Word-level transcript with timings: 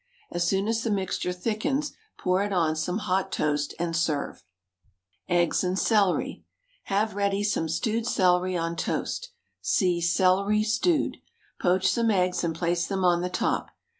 As 0.31 0.47
soon 0.47 0.67
as 0.67 0.81
the 0.81 0.89
mixture 0.89 1.31
thickens 1.31 1.93
pour 2.17 2.41
it 2.41 2.51
on 2.51 2.75
some 2.75 2.97
hot 2.97 3.31
toast, 3.31 3.75
and 3.77 3.95
serve. 3.95 4.43
EGGS 5.29 5.63
AND 5.63 5.77
CELERY. 5.77 6.43
Have 6.85 7.13
ready 7.13 7.43
some 7.43 7.69
stewed 7.69 8.07
celery 8.07 8.57
on 8.57 8.75
toast. 8.75 9.29
(See 9.61 10.01
CELERY, 10.01 10.63
STEWED.) 10.63 11.17
Poach 11.59 11.87
some 11.87 12.09
eggs 12.09 12.43
and 12.43 12.55
place 12.55 12.87
them 12.87 13.05
on 13.05 13.21
the 13.21 13.29
top. 13.29 13.69